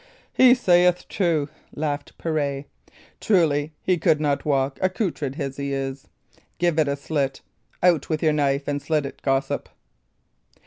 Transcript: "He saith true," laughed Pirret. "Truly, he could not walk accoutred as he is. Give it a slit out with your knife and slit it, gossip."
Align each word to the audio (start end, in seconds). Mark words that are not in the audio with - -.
"He 0.33 0.55
saith 0.55 1.07
true," 1.09 1.47
laughed 1.75 2.17
Pirret. 2.17 2.65
"Truly, 3.19 3.75
he 3.83 3.99
could 3.99 4.19
not 4.19 4.45
walk 4.45 4.79
accoutred 4.81 5.39
as 5.39 5.57
he 5.57 5.73
is. 5.73 6.07
Give 6.57 6.79
it 6.79 6.87
a 6.87 6.95
slit 6.95 7.41
out 7.83 8.09
with 8.09 8.23
your 8.23 8.33
knife 8.33 8.67
and 8.67 8.81
slit 8.81 9.05
it, 9.05 9.21
gossip." 9.21 9.69